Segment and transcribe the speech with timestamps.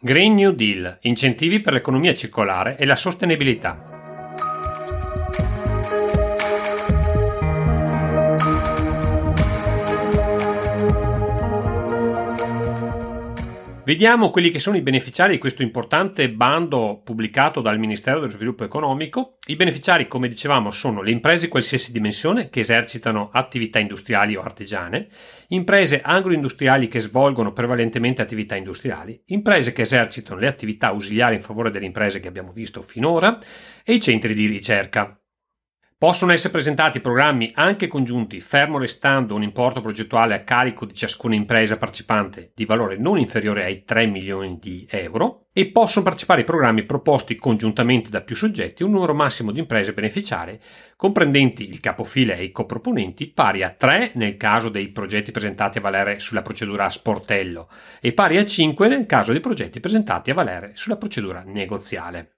[0.00, 3.97] Green New Deal, incentivi per l'economia circolare e la sostenibilità.
[13.88, 18.62] Vediamo quelli che sono i beneficiari di questo importante bando pubblicato dal Ministero dello Sviluppo
[18.62, 19.38] Economico.
[19.46, 24.42] I beneficiari, come dicevamo, sono le imprese di qualsiasi dimensione che esercitano attività industriali o
[24.42, 25.08] artigiane,
[25.48, 31.70] imprese agroindustriali che svolgono prevalentemente attività industriali, imprese che esercitano le attività ausiliari in favore
[31.70, 33.38] delle imprese che abbiamo visto finora
[33.82, 35.18] e i centri di ricerca.
[36.00, 41.34] Possono essere presentati programmi anche congiunti, fermo restando un importo progettuale a carico di ciascuna
[41.34, 46.46] impresa partecipante di valore non inferiore ai 3 milioni di euro e possono partecipare ai
[46.46, 50.60] programmi proposti congiuntamente da più soggetti un numero massimo di imprese beneficiarie,
[50.94, 55.80] comprendenti il capofile e i coproponenti, pari a 3 nel caso dei progetti presentati a
[55.80, 57.68] valere sulla procedura sportello
[58.00, 62.34] e pari a 5 nel caso dei progetti presentati a valere sulla procedura negoziale.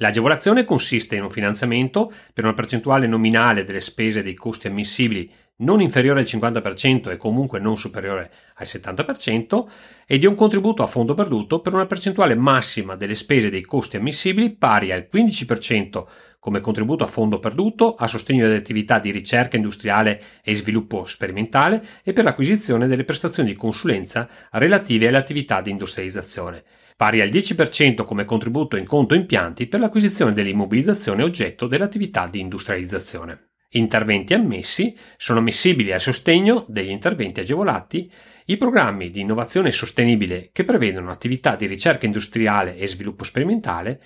[0.00, 5.80] L'agevolazione consiste in un finanziamento per una percentuale nominale delle spese dei costi ammissibili non
[5.80, 9.66] inferiore al 50% e comunque non superiore al 70%
[10.06, 13.96] e di un contributo a fondo perduto per una percentuale massima delle spese dei costi
[13.96, 16.04] ammissibili pari al 15%
[16.38, 21.84] come contributo a fondo perduto a sostegno delle attività di ricerca industriale e sviluppo sperimentale
[22.04, 26.62] e per l'acquisizione delle prestazioni di consulenza relative alle attività di industrializzazione
[26.98, 33.50] pari al 10% come contributo in conto impianti per l'acquisizione dell'immobilizzazione oggetto dell'attività di industrializzazione.
[33.74, 38.10] Interventi ammessi sono ammissibili a sostegno degli interventi agevolati
[38.46, 44.02] i programmi di innovazione sostenibile che prevedono attività di ricerca industriale e sviluppo sperimentale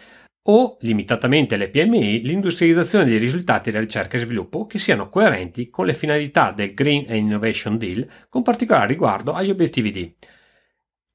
[0.49, 5.87] o, limitatamente alle PMI, l'industrializzazione dei risultati della ricerca e sviluppo che siano coerenti con
[5.87, 10.15] le finalità del Green Innovation Deal, con particolare riguardo agli obiettivi di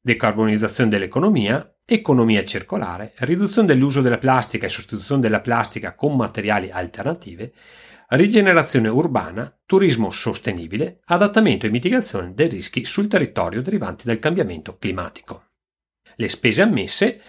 [0.07, 7.51] decarbonizzazione dell'economia, economia circolare, riduzione dell'uso della plastica e sostituzione della plastica con materiali alternative,
[8.11, 15.43] rigenerazione urbana, turismo sostenibile, adattamento e mitigazione dei rischi sul territorio derivanti dal cambiamento climatico.
[16.15, 17.19] Le spese ammesse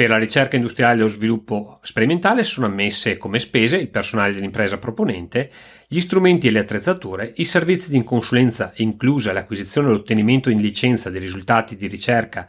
[0.00, 4.78] per la ricerca industriale e lo sviluppo sperimentale sono ammesse come spese il personale dell'impresa
[4.78, 5.50] proponente,
[5.86, 11.10] gli strumenti e le attrezzature, i servizi di consulenza inclusa l'acquisizione e l'ottenimento in licenza
[11.10, 12.48] dei risultati di ricerca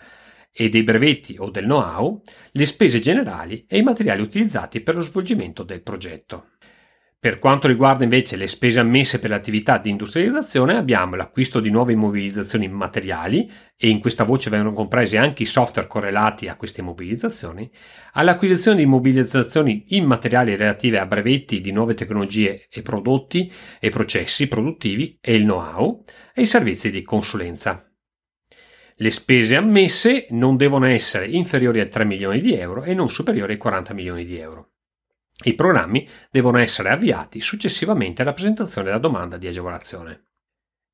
[0.50, 5.02] e dei brevetti o del know-how, le spese generali e i materiali utilizzati per lo
[5.02, 6.52] svolgimento del progetto.
[7.22, 11.94] Per quanto riguarda invece le spese ammesse per l'attività di industrializzazione, abbiamo l'acquisto di nuove
[11.94, 17.70] immobilizzazioni materiali e in questa voce vengono compresi anche i software correlati a queste immobilizzazioni,
[18.14, 25.20] all'acquisizione di immobilizzazioni immateriali relative a brevetti di nuove tecnologie e prodotti e processi produttivi
[25.22, 27.88] e il know-how e i servizi di consulenza.
[28.96, 33.52] Le spese ammesse non devono essere inferiori a 3 milioni di euro e non superiori
[33.52, 34.71] ai 40 milioni di euro.
[35.44, 40.26] I programmi devono essere avviati successivamente alla presentazione della domanda di agevolazione.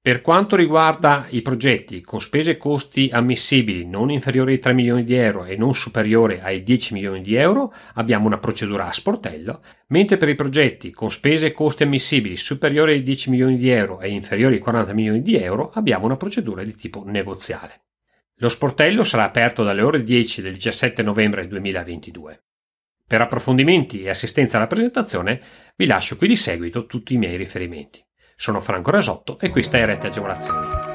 [0.08, 5.04] Per quanto riguarda i progetti con spese e costi ammissibili non inferiori ai 3 milioni
[5.04, 9.62] di euro e non superiori ai 10 milioni di euro, abbiamo una procedura a sportello,
[9.88, 14.00] mentre per i progetti con spese e costi ammissibili superiori ai 10 milioni di euro
[14.00, 17.82] e inferiori ai 40 milioni di euro, abbiamo una procedura di tipo negoziale.
[18.36, 22.44] Lo sportello sarà aperto dalle ore 10 del 17 novembre 2022.
[23.08, 25.42] Per approfondimenti e assistenza alla presentazione
[25.78, 28.04] vi lascio qui di seguito tutti i miei riferimenti.
[28.36, 30.87] Sono Franco Rasotto e questa è Rete Agevolazioni.